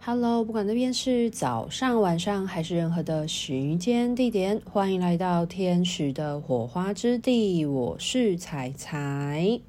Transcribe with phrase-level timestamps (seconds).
[0.00, 7.66] Hello，不管那边是早上、晚上还是任何的时间地点，欢迎来到天使的火花之地。
[7.66, 9.60] 我是彩彩。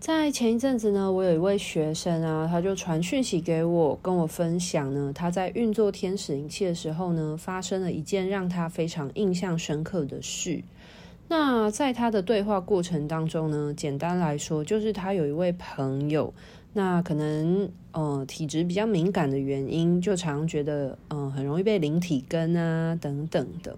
[0.00, 10.64] 在前一阵子呢，我有一位学生啊，他就传讯息给我，跟我分享呢，他在运作天使灵气的时候呢，发生了一件让他非常印象深刻的事。
[11.28, 16.34] 那在他的对话过程当中呢，简单来说，就是他有一位朋友。
[16.76, 23.74] 那可能呃体质比较敏感的原因，就常常觉得嗯、很容易被灵体跟啊等等的。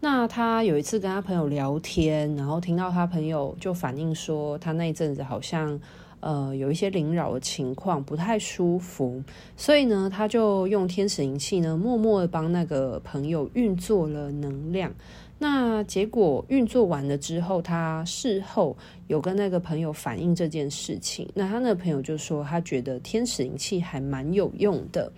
[0.00, 5.80] 那他有一次跟他朋友聊天，然后听到他朋友就反映说，他那一阵子好像
[6.20, 9.22] 呃有一些灵扰的情况，不太舒服，
[9.56, 14.92] 所以呢，他就用天使灵气呢，默默的帮那个朋友运作了能量。
[15.38, 18.74] 那结果运作完了之后，他事后
[19.06, 21.28] 有跟那个朋友反映这件事情。
[21.34, 25.12] 那他那个朋友就说，他觉得天使灵气还蛮有用的，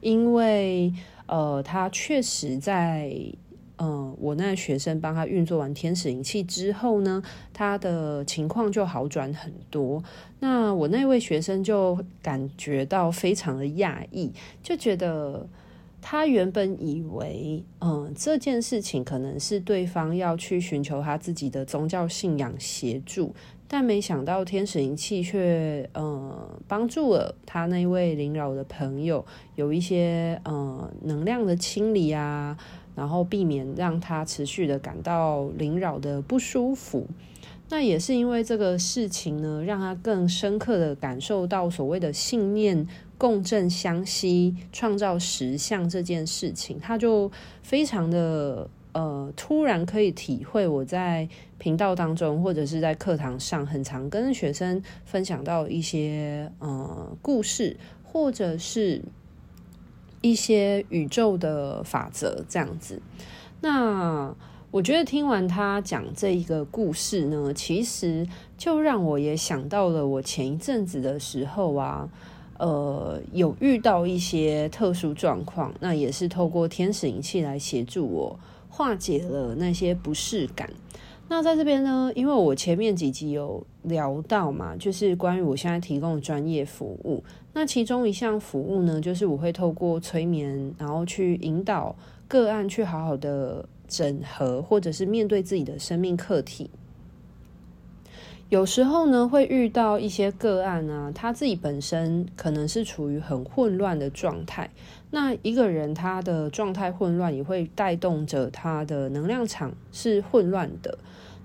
[0.00, 0.90] 因为
[1.26, 3.14] 呃，他确实在
[3.76, 10.02] 呃，我那学生帮他运作完天使灵气之后呢，他的情况就好转很多。
[10.40, 15.46] 那我那位学生就感觉到非常的讶异，就觉得。
[16.00, 23.34] 他原本以为，嗯，这件事情可能是对方要去寻求他自己的宗教信仰协助，
[23.66, 29.24] 但没想到天使灵气却，嗯，帮助了他那位灵扰的朋友
[29.56, 32.56] 有一些，嗯，能量的清理啊，
[32.94, 37.06] 然后避免让他持续的感到灵扰的不舒服。
[37.70, 42.86] 那也是因为这个事情呢，让他更深刻的感受到所谓的信念。
[43.18, 47.30] 共振相吸，创造实相这件事情，他就
[47.62, 59.02] 非常的呃，突然可以体会我在频道当中或者是在课堂上，很常跟学生分享到一些呃故事，或者是
[60.20, 63.02] 一些宇宙的法则这样子。
[63.60, 64.32] 那
[64.70, 72.08] 我觉得听完他讲这一个故事呢，其实就让我也想到了我前一阵子的时候啊。
[72.58, 78.38] 呃，有遇到一些特殊状况，那也是透过天使灵气来协助我
[78.68, 80.68] 化解了那些不适感。
[81.28, 87.22] 那在这边呢，因为我前面几集有聊到嘛，就是关于我现在提供的专业服务。
[87.52, 91.94] 那其中一项服务呢，就是我会透过催眠，然后去引导
[92.26, 96.70] 个案去好好的整合，或者是面对自己的生命课题。
[98.48, 104.70] 有时候呢，会遇到一些个案啊，他自己本身可能是处于很混乱的状态。
[105.10, 110.96] 那一个人他的状态混乱，也会带动着他的能量场是混乱的。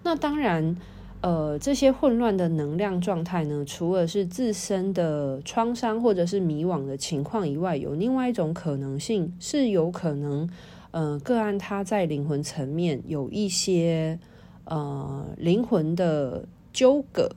[0.02, 0.78] 那当然，
[1.20, 10.50] 呃，这些混乱的能量状态呢，除了是自身的创伤或者是迷惘的情况以外，有另外一种可能性是有可能，
[10.92, 14.18] 呃，个案他在灵魂层面有一些
[14.64, 16.46] 呃灵魂的。
[16.74, 17.30] 纠葛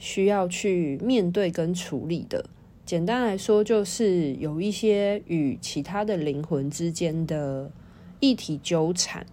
[0.00, 2.44] 需要去面对跟处理的，
[2.84, 7.70] 简单来说就是有一些与其他的灵魂之间的
[8.18, 9.24] 议题纠缠。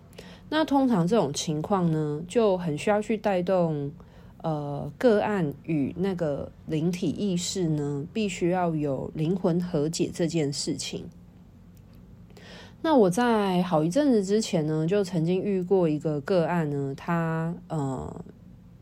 [0.50, 3.92] 那通常这种情况呢，就很需要去带动
[4.44, 11.06] 呃个案与那个灵体意识呢，必须要有灵魂和解这件事情。
[12.84, 18.26] 那我在好一阵子之前呢，就曾经遇过一个个案呢，他呃。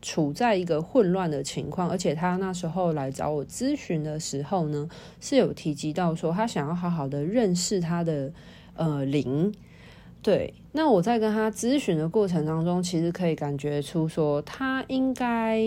[0.06, 4.88] 处在一个混乱的情况，而且他那时候来找我咨询的时候呢，
[5.20, 8.32] 是有提及到说他想要好好的认识他的
[8.76, 9.52] 呃灵。
[10.22, 15.60] 对，那我在跟他咨询的过程当中，其实可以感觉出说他应该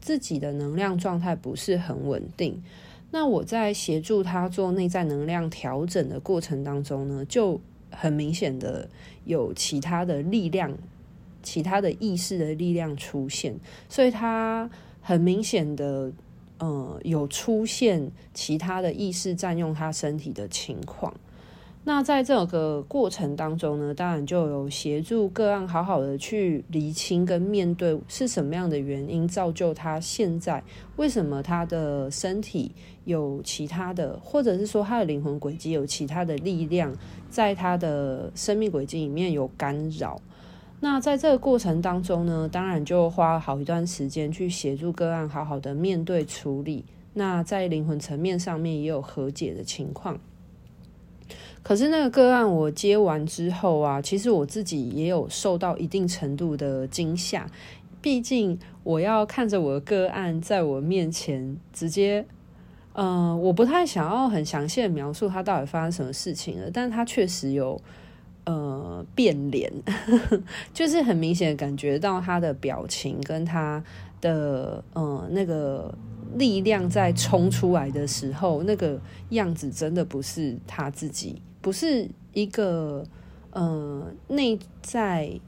[0.00, 2.62] 自己的能量状态不是很稳定。
[3.10, 7.60] 那我在协助他做内在能量调整的过程当中呢，就
[7.90, 8.88] 很明显的
[9.26, 10.72] 有其他的力量。
[11.46, 13.54] 其他的意识的力量出现，
[13.88, 14.68] 所以他
[15.00, 16.10] 很明显的，
[16.58, 21.14] 呃，有出现其他的意识占用他身体的情况。
[21.84, 30.60] 那在这个过程当中呢，当然就有协助个案好好的去厘清跟面对是什么样的原因造就他现在
[30.96, 32.72] 为什么他的身体
[33.04, 36.92] 有其他的，或者是说他的灵魂轨迹有其他的力量
[37.30, 40.20] 在他的生命轨迹里面有干扰。
[40.80, 46.84] 那在这个过程当中呢，当然就花好一段时间去协助个案好好的面对处理。
[47.14, 50.18] 那在灵魂层面上面也有和解的情况。
[51.62, 57.46] 可是那个个案我接完之后啊，其实我自己也有受到一定程度的惊吓。
[58.02, 62.24] 毕竟我要看着我的个案在我面前直接
[62.92, 67.80] 嗯，我不太想要很详细的描述他到底发生什么事情了，但是他确实有
[68.46, 69.70] 呃变脸，
[70.74, 73.84] 就是很明显感觉到他的表情跟他
[74.20, 75.94] 的呃那个
[76.34, 78.98] 力量在冲出来的时候，那个
[79.30, 83.04] 样子真的不是他自己，不是一个
[83.50, 85.38] 呃内在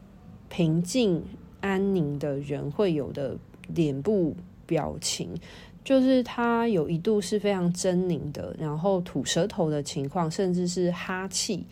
[0.49, 1.25] 平静
[1.61, 3.37] 安宁的人会有的
[3.75, 4.37] 脸部
[4.67, 5.31] 表情。
[5.85, 11.65] 就是他有一度是非常狰狞的，然后吐舌头的情况，甚至是哈气。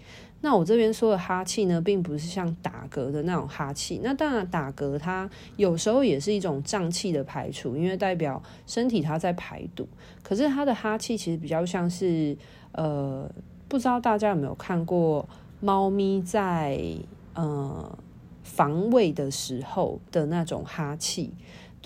[0.47, 4.01] 那我这边说的哈气呢，并不是像打嗝的那种哈气。
[4.01, 9.89] 那当然，打嗝它有时候也是一种胀气的排除，因为代表身体它在排毒。
[10.23, 12.37] 可是它的哈气其实比较像是，
[12.71, 13.29] 呃，
[13.67, 15.29] 不知道大家有没有看过
[15.61, 16.81] 猫咪在
[17.35, 17.99] 呃
[18.45, 21.33] 防卫的时候的那种哈气。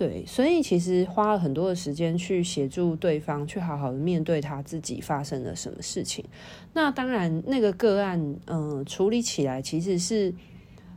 [0.01, 6.25] 对，所以其实花了很多的时间去协助对方，去好好的面对他自己发生了什么事情。
[6.73, 10.33] 那当然，那个个案，嗯、处理起来其实是，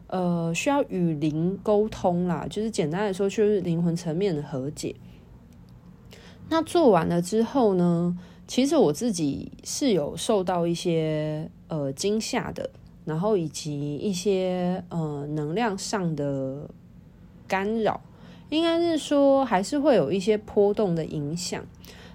[0.07, 4.95] 呃，需要与灵沟通啦，就是简单来说，就是灵魂层面的和解。
[6.47, 8.17] 那做完了之后呢，
[8.47, 12.69] 其实我自己是有受到一些呃惊吓的，
[13.03, 16.69] 然后以及一些呃能量上的
[17.45, 17.99] 干扰。
[18.53, 21.65] 应该是说，还是会有一些波动的影响。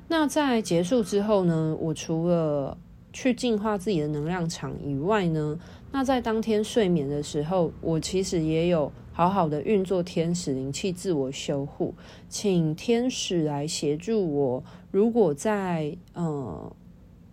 [0.06, 2.78] 那在结束之后呢，我除了
[3.12, 5.58] 去净化自己的能量场以外呢，
[5.90, 11.92] 那在当天睡眠的时候，我其实也有好好的运作天使灵气自我修护，
[12.28, 14.62] 请天使来协助我。
[14.92, 16.72] 如果在呃，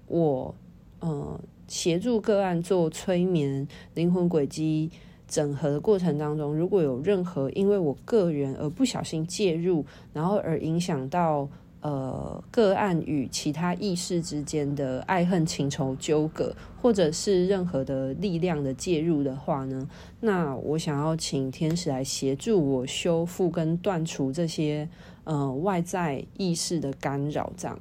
[0.07, 0.55] 我
[0.99, 4.89] 呃协助个案做催眠、灵魂轨迹。
[5.27, 9.83] 整合的过程当中，如果有任何因为我个人而不小心介入，
[10.13, 11.49] 然后而影响到
[11.81, 19.89] 呃个案与其他意识之间的爱恨情仇纠葛，或者是任何的力量的介入的话呢，
[20.19, 24.87] 那我想要请天使来协助我修复跟断除这些
[25.23, 27.79] 呃外在意识的干扰，这样。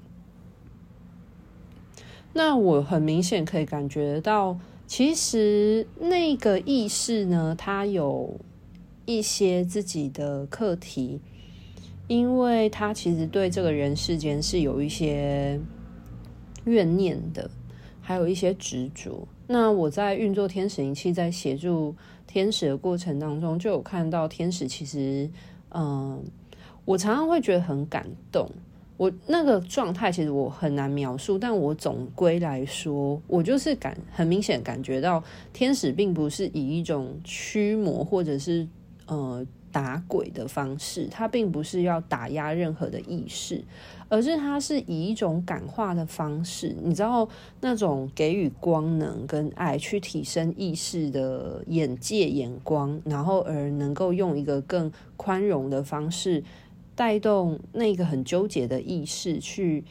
[2.32, 4.58] 那我很明显可以感觉到。
[4.86, 8.38] 其实那个意识呢，他有
[9.06, 11.20] 一些自己的课题，
[12.06, 15.58] 因为他其实对这个人世间是有一些
[16.64, 17.50] 怨念的，
[18.00, 19.26] 还有一些执着。
[19.46, 21.94] 那我在运作天使灵气，在协助
[22.26, 25.28] 天使的过程当中，就有看到天使其实，
[25.70, 26.22] 嗯，
[26.84, 28.48] 我常常会觉得很感动。
[28.96, 38.67] 我那个状态其实我很难描述，但我总归来说，我就是感很明显感觉到天使并不是以一种驱魔或者是
[39.06, 43.64] 呃打鬼的方式，它并不是要打压任何的意识，
[44.08, 47.29] 而是它是以一种感化的方式，你知道
[47.61, 56.44] 那种给予光能跟爱去提升意识的眼界眼光，然后而能够用一个更宽容的方式。
[56.96, 59.85] 带动那个很纠结的意识去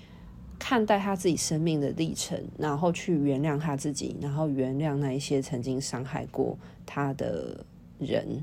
[0.57, 7.65] 看待他自己生命的历程，然后去原谅他自己，然后原谅那一些曾经伤害过他的
[7.99, 8.41] 人。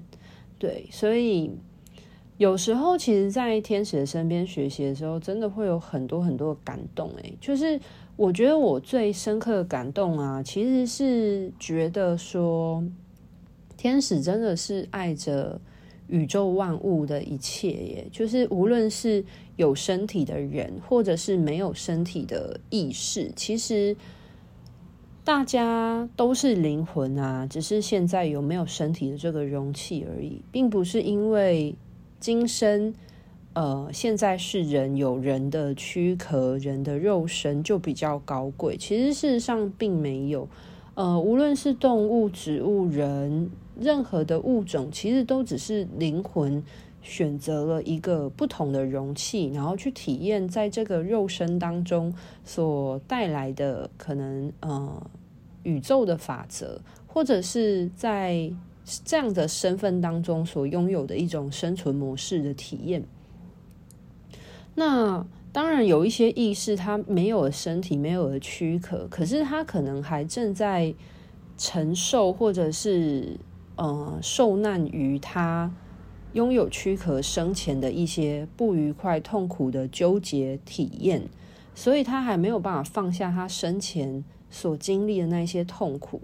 [0.59, 1.51] 对，所以
[2.37, 7.11] 有时候其实，在天使的身边学习的时候，真的会有很多很多感动。
[7.23, 7.81] 诶，就是
[8.17, 12.85] 我觉得我最深刻的感动啊，其实是觉得说，
[13.79, 15.59] 天使真的是爱着。
[16.11, 19.25] 宇宙万物的一切，耶，就是无论是
[19.57, 23.97] 有身体的人，或者是没有身体的意识，其实
[25.23, 31.75] 大家都是灵魂啊，只是现在有没有身体的这个容器而已，并不是因为
[32.19, 32.93] 今生，
[33.53, 40.49] 呃，现在是人有人的躯壳、人的肉身就比较高贵，其实事实上并没有，
[40.95, 43.51] 呃，无论是动物、植物、人。
[43.81, 46.63] 任何的物种其实都只是灵魂
[47.01, 55.03] 选择了一个不同的容器，然后去体验在这个肉身当中所带来的可能呃
[55.63, 58.53] 宇宙的法则，或者是在
[59.03, 63.03] 这样的身份当中所拥有的一种生存模式的体验。
[64.75, 70.95] 那当然有一些意识，它没有了身体，没有了躯壳，可是它可能还正在
[71.57, 73.39] 承受，或者是。
[73.81, 75.73] 呃，受难于他
[76.35, 81.23] 拥有躯壳生前的一些不愉快、痛苦的纠结体验，
[81.75, 86.21] 所以他还没有办法放下他生前所经历的那些痛苦。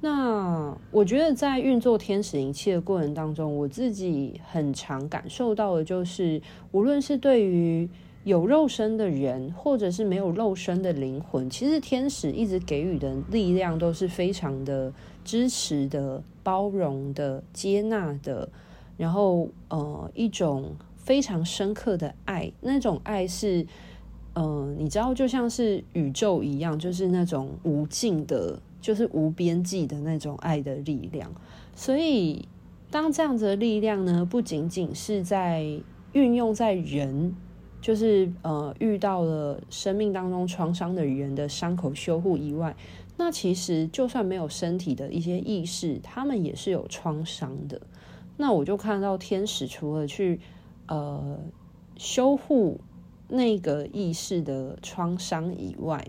[0.00, 6.40] 那我觉得在运作天使灵气的过程当中，我自己很常感受到的就是，
[6.72, 7.86] 无论是对于
[8.24, 14.90] 有肉身的人，或者是没有肉身的灵魂，其实天使一直给予的力量都是非常的
[15.24, 18.48] 支持的、包容的、接纳的，
[18.96, 23.66] 然后呃一种非常深刻的爱，那种爱是
[24.34, 31.32] 呃你知道，就像是宇宙一样，就是那种无尽的，就是无边际的那种爱的力量。
[31.74, 32.46] 所以
[32.90, 35.66] 当这样子的力量呢，不仅仅是在
[36.12, 37.34] 运用在人。
[37.84, 42.74] 就是呃，遇到了生命当中创伤的人的伤口修护以外，
[43.16, 47.80] 那其实就算没有身体的一些意识，他们也是有创伤的。
[48.36, 50.40] 那我就看到天使除了去
[50.86, 51.38] 呃
[51.96, 52.80] 修护
[53.28, 56.04] 那个意识的创伤以外，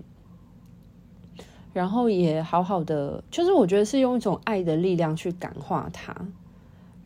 [1.74, 6.16] 然后也好好的，就是我觉得是用一种爱的力量去感化他。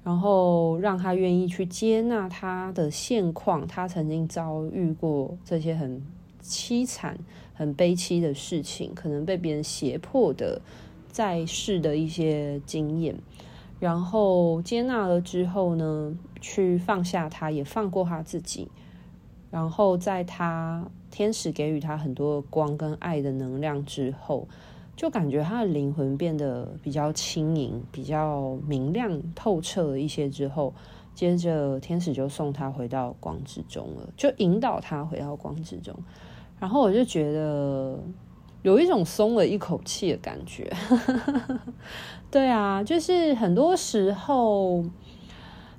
[0.02, 6.02] 然后让他愿意去接纳他的现况，他曾经遭遇过这些很
[6.42, 7.18] 凄惨、
[7.54, 10.62] 很悲戚的事情，可能被别人胁迫的
[11.12, 13.16] 在世的一些经验。
[13.80, 18.68] 然后接纳了之后呢，去放下他，也放过他自己。
[19.52, 24.48] 然后在他天使给予他很多光跟爱的能量之后。
[24.96, 30.74] 就感觉他的灵魂变得比较轻盈、比较明亮、透彻了一些之后，
[31.20, 35.94] 接着天使就送他回到光之中了，就引导他回到光之中。
[36.58, 38.00] 然后我就觉得
[38.62, 40.72] 有一种松了一口气的感觉。
[42.32, 44.82] 对啊，就是很多时候，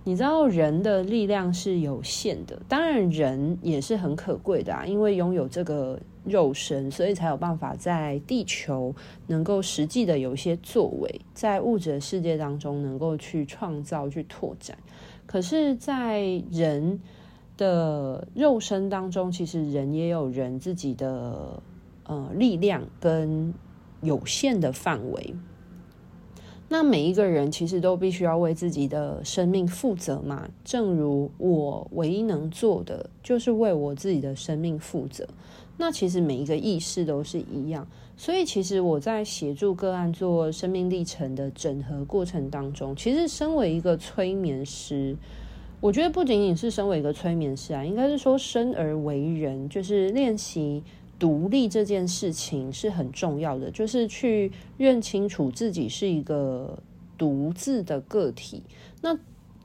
[0.04, 5.98] 你知道人的力量是有限的，当然人也是很可贵的啊，因为拥有这个。
[6.22, 8.94] 肉身，所以才有办法在地球
[9.28, 14.76] 能够实际的有一些作为，在物质的世界当中能够去创造、去拓展。
[15.30, 17.00] 可是，在人
[17.56, 21.62] 的肉身当中，其实人也有人自己的
[22.02, 23.54] 呃力量跟
[24.02, 25.32] 有限的范围。
[26.68, 30.48] 那每一个人其实都必须要为自己的生命负责嘛。
[30.64, 35.28] 正如我唯一能做的，就是为我自己的生命负责。
[35.80, 45.16] 那其实每一个意识都是一样，所以其实我在协助个案做生命历程的整合过程当中，其实身为一个催眠师，
[45.80, 50.82] 我觉得不仅仅是身为一个催眠师啊，应该是说生而为人，就是练习
[51.18, 56.78] 独立这件事情是很重要的，就是去认清楚自己是一个
[57.16, 58.62] 独自的个体。
[59.00, 59.18] 那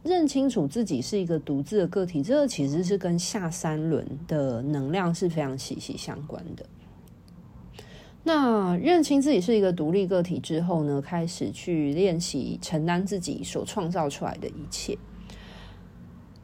[0.05, 6.63] 认清楚自己是一个独自的个体，这个其实是跟下三轮的能量是非常息息相关的。
[8.23, 14.95] 那认清自己是一个独立个体之后呢，开始去练习承担自己所创造出来的一切。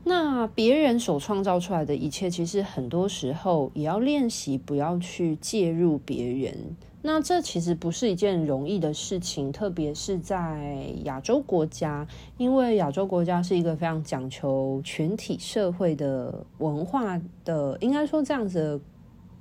[0.04, 6.76] 那别人所创造出来的一切，其实很多时候也要练习不要去介入别人。
[7.04, 18.80] 那这其实不是一件容易的事情，特别是在亚洲国家，因为亚洲国家是一个非常讲求群体社会的文化的，应该说这样子的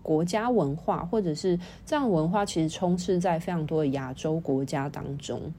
[0.02, 5.52] 国家文化，或者是这样文化，其实充斥在非常多的亚洲国家当中。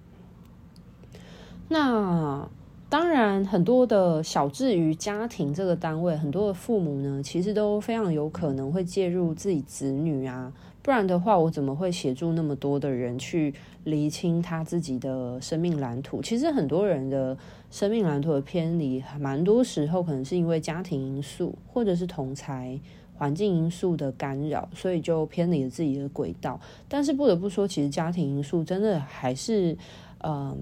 [1.69, 2.49] 那
[2.89, 10.51] 当然，很多的小至于家庭这个单位，很多的父母呢，其实都非常有可能会介入自己子女啊。
[10.83, 16.21] 不然的话，我怎么会协助那么多的人去厘清他自己的生命蓝图？
[16.21, 17.37] 其实很多人的
[17.69, 22.79] 生命蓝图的偏离，蛮多时候可能是因为家庭因素，或者是同才
[23.13, 26.59] 环境因素的干扰，所以就偏离了自己的轨道。
[26.87, 29.77] 但是不得不说，其实家庭因素真的还是，
[30.23, 30.57] 嗯，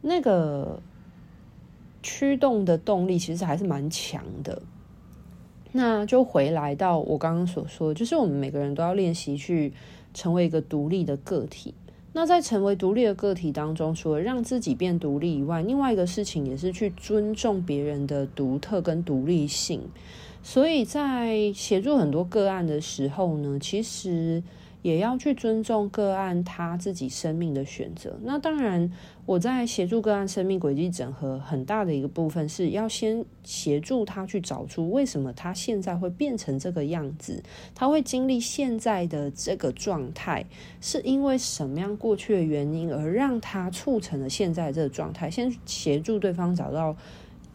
[0.00, 0.82] 那个
[2.02, 4.60] 驱动的动力其实还是蛮强的。
[5.72, 9.72] 那就回来到我刚刚所说，就是我们每个人都要练习去
[10.14, 11.74] 成为一个独立的个体。
[12.12, 19.80] 那在成为独立的个体当中，除了让自己变独立以外，另外一个事情也是去尊重别人的独特跟独立性。
[20.42, 24.42] 所以在协助很多个案的时候呢，其实。
[24.82, 28.18] 也要去尊重个案他自己生命的选择。
[28.22, 28.92] 那当然，
[29.24, 37.42] 我在协助个案生命轨迹整合很大的一个部分，是要先协助他去找出为什么他现在会变成这个样子，
[37.74, 40.44] 他会经历现在的这个状态，
[40.80, 45.30] 是因为什么样过去的原因而让他促成了现在这个状态。
[45.30, 46.96] 先协助对方找到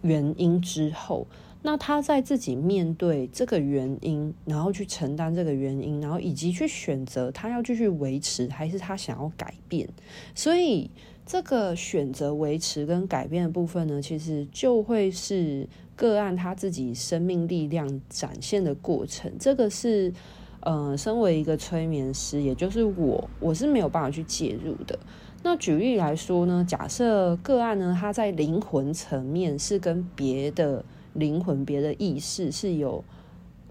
[0.02, 1.28] 原因之后。
[1.68, 9.86] 那他在自己面对这个原因，然后去承担这个原因，然后以及去选择他要继续维持，还是他想要改变。
[10.34, 10.90] 所以
[11.26, 20.14] 这个选择维持跟改变的部分呢，其实就会是个案他自己生命力量展现的过程，这个是
[20.62, 24.98] 呃，身为一个催眠师，也就是我，我是没有办法去介入的。
[25.44, 30.86] 那举例来说呢，假设个案呢，他在灵魂层面是跟别的
[31.18, 33.04] 灵魂、别的意识是有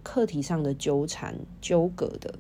[0.03, 2.35] 课题上的纠缠、纠葛的。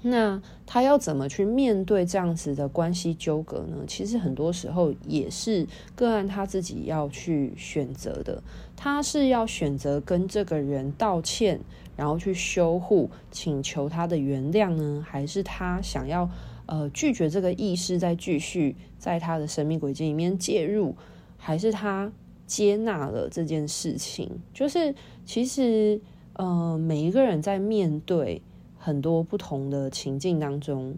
[0.00, 3.78] 那他要怎么去面对这样子的关系纠葛呢？
[3.84, 5.66] 其实很多时候也是
[5.96, 8.40] 个案他自己要去选择的。
[8.76, 11.58] 他是要选择跟这个人道歉，
[11.96, 16.30] 然后去修护，请求他的原谅呢，还是他想要
[16.66, 20.94] 呃拒绝这个意识再继续在他的生命轨迹里面介入，
[21.36, 22.12] 还是他
[22.48, 24.28] 接纳了这件事情？
[24.52, 24.92] 就是
[25.24, 26.00] 其实
[26.32, 28.42] 呃每一个人在面对。
[28.80, 30.96] 很多不同的情境当中，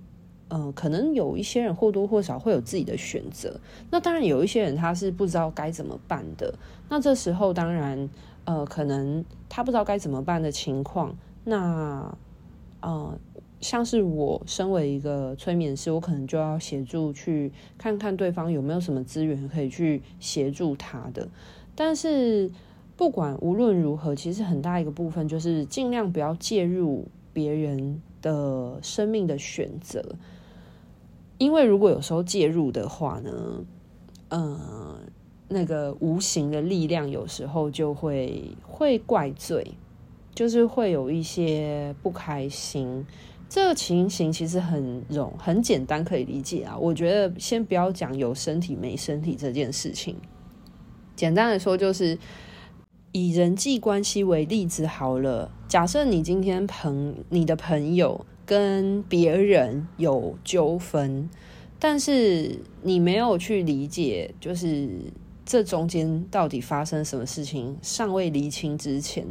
[0.48, 3.58] 呃，可能有一些人或多或少会有自己的选择。
[3.90, 6.54] 那当然有一些人他是不知道该怎么办的。
[6.90, 8.08] 那这时候当然，
[8.44, 12.14] 呃，可能他不知道该怎么办的情况，那
[12.82, 13.18] 呃，
[13.60, 21.28] 像是我身为一个催眠师，我可能就要协助去看看对方有没有什么资源可以去协助他的。
[21.74, 22.50] 但是
[22.96, 27.06] 不管无论如何，其实很大一个部分就是尽量不要介入。
[27.32, 30.04] 别人的生命的选择，
[31.38, 33.64] 因为如果有时候介入的话呢，
[34.30, 34.98] 呃，
[35.46, 39.64] 那个无形的力量有时候就会会怪罪，
[40.34, 43.06] 就是会有一些不开心。
[43.50, 46.74] 这个情形其实很容很简单可以理解啊。
[46.78, 50.16] 我觉得先不要讲有身体没身体这件事情，
[51.14, 52.18] 简单的说就是。
[53.12, 61.28] 以人际关系为例子好了，假设你今天朋你的朋友跟别人有纠纷，
[61.80, 64.88] 但是你没有去理解，就是
[65.44, 69.26] 这中间到底发生什么事情，尚未厘清之前，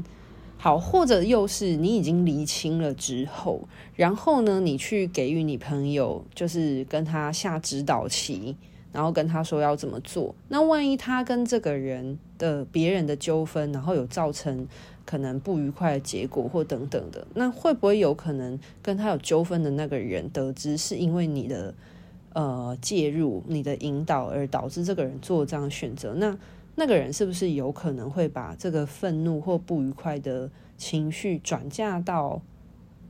[0.60, 3.62] 好，或者又是你已经厘清了之后，
[3.96, 8.56] 然后呢，你去给予你朋友，就是跟他下指导棋。
[8.92, 14.68] 然后跟他说要怎么做，那万一他跟这个人的别人的纠纷，然后有造成
[15.06, 21.72] 可能不愉快的结果或等等的，那会不会有可能跟他有纠纷的那个人得知是因为你的
[22.34, 26.16] 呃介入、你的引导而导致这个人做这样的选择？
[26.16, 26.36] 那
[26.80, 32.42] 那个人是不是有可能会把这个愤怒或不愉快的情绪转嫁到？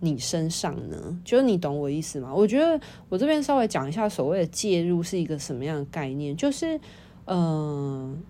[0.02, 1.20] 你身上呢？
[1.26, 2.34] 就是你懂我意思吗？
[2.34, 2.80] 我觉得
[3.10, 6.80] 我这边稍微讲一下所谓的介入是一个什么样的概念，就是
[7.26, 8.24] 嗯、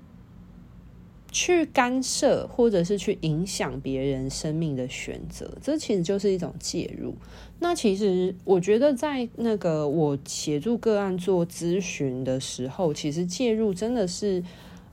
[1.31, 7.13] 去干涉或者是去影响别人生命的选择，这其实就是一种介入。
[7.59, 14.43] 那其实我觉得在那个我协助个案做咨询的时候，其实介入真的是、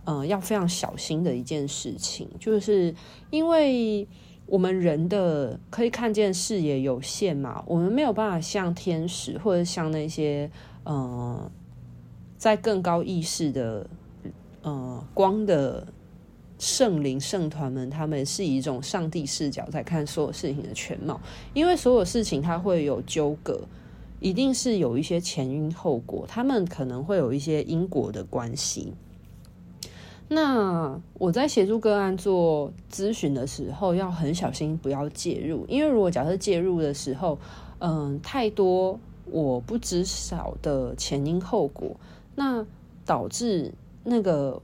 [0.06, 2.94] 呃，要非常小心的一件事情，就是
[3.28, 4.08] 因为。
[4.48, 10.48] 我们人的可以看见视野有限嘛，我们没有办法像天使或者像那些
[10.84, 11.50] 呃，
[12.38, 13.90] 在更高意识的
[14.62, 15.84] 呃光的
[16.60, 21.20] 圣灵圣团们，他们是以一种上帝视角在看所有事情的全貌，
[21.52, 23.60] 因为所有事情它会有纠葛，
[24.20, 28.94] 一定是有一些前因后果，他们可能会有一些因果的关系。
[30.28, 35.64] 那我在协助个案做咨询的时候，要很小心，不要介入。
[35.68, 37.38] 因为如果假设介入的时候，
[37.78, 38.98] 嗯，太多
[39.30, 41.96] 我不知晓的前因后果，
[42.34, 42.66] 那
[43.04, 44.60] 导致那个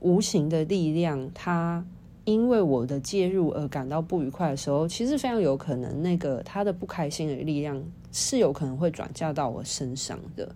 [0.00, 1.84] 无形的力量，它
[2.24, 10.54] 因为我的介入而感到不愉快的时候，其实非常有可能，那个他的不开心的力量是有可能会转嫁到我身上的。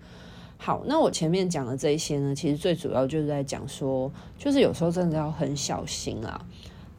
[0.58, 6.44] 好，那我前面讲的这些呢，其实最主要就是在讲说，就是有时候真的要很小心啊。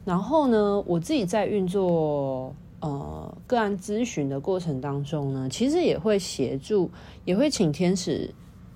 [0.05, 6.89] 然后呢，我自己在运作呃个案咨询的过程当中呢，其实也会协助，
[7.25, 8.33] 也会请天使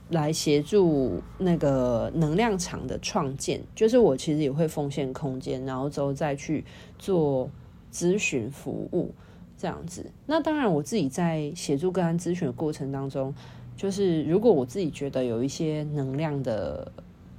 [0.09, 3.61] 来协助那个能量场的创建。
[3.73, 6.65] 就是我其实也会奉献空间，然后之后再去
[6.99, 7.49] 做
[7.93, 9.13] 咨询服务
[9.57, 10.11] 这样子。
[10.25, 13.33] 那当然，我自己在协助个案咨询的过程当中。
[13.81, 16.91] 就是如果我自己觉得有一些能量的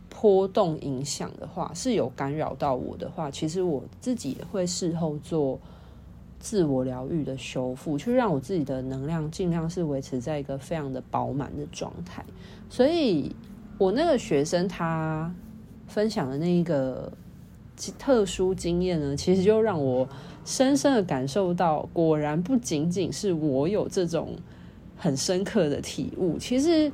[0.09, 5.61] 波动影响的话，是有干扰到我的话，其实我自己也会事后做
[6.41, 12.25] 自我疗愈的修复，去让我自己的能量尽量是维持在一个非常的饱满的状态。
[12.69, 13.37] 所以，
[13.79, 15.33] 我那个学生他
[15.87, 17.13] 分享的那一个
[18.01, 20.09] 特殊经验呢，其实就让我
[20.45, 24.35] 深深的感受到，果然不仅仅是我有这种。
[25.03, 26.89] 很深刻的体悟，其实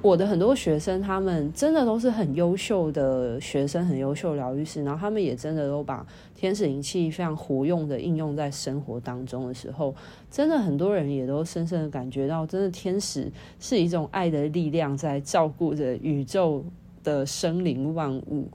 [0.00, 9.92] 我的很多学生，他们真的都是很优秀的学生，很优秀疗愈师，然后他们也真的都把天使灵气非常活用的应用在生活当中的时候，
[10.30, 16.64] 真的很多人也都深深的感觉到，真的天使是一种爱的力量，在照顾着宇宙
[17.02, 18.46] 的生灵万物。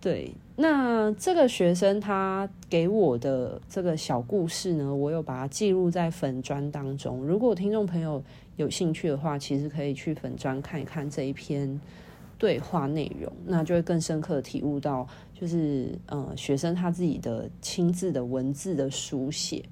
[0.00, 7.24] 对，那这个学生他给我的这个小故事呢，我有把它记录在粉砖当中。
[7.24, 8.22] 如果听众朋友，
[8.56, 11.80] 有兴趣的话，其实可以去粉专看一看这一篇
[12.38, 19.62] 对话内容，那就会更深刻的体悟到，就是呃学生他自己的亲自的文字的书写。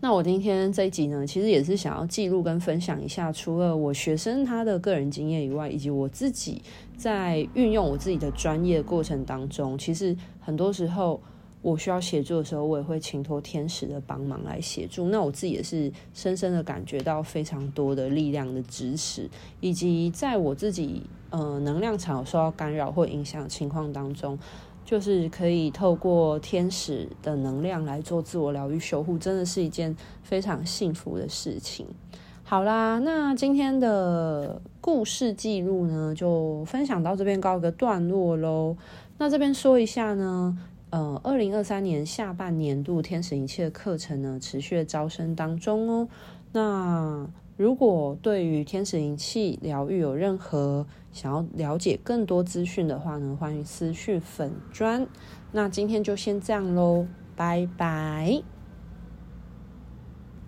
[0.00, 6.60] 那我今天这一集呢，其实也是想要记录跟分享一下，除了我学生他的个人经验以外，以及我自己
[6.96, 11.20] 在运用我自己的专业过程当中，其实很多时候。
[11.64, 15.08] 我需要协助的时候，我也会请托天使的帮忙来协助。
[15.08, 19.30] 那我自己也是深深的感觉到非常多的力量的支持，
[19.62, 24.38] 以及在我自己呃能量场受到干扰或影响情况当中，
[24.84, 31.86] 就是可以透过天使的能量来做自我疗愈修护，真的是一件非常幸福的事情。
[32.42, 38.76] 好啦，那今天的故事记录呢，就分享到这边告一个段落喽。
[39.16, 40.58] 那这边说一下呢。
[40.94, 46.08] 呃，二零二三年下半年度天使灵气的课程呢，持续招生当中哦。
[46.52, 55.04] 那如果对于天使灵气疗愈有任何想要了解更多资讯的话呢，欢迎私讯粉砖。
[55.50, 58.53] 那今天就先这样喽，拜拜。